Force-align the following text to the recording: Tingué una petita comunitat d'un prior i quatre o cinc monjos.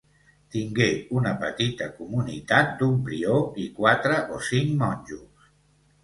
Tingué 0.53 0.85
una 1.17 1.33
petita 1.41 1.89
comunitat 1.97 2.71
d'un 2.79 2.95
prior 3.09 3.59
i 3.65 3.67
quatre 3.81 4.17
o 4.39 4.41
cinc 4.47 4.73
monjos. 4.81 5.53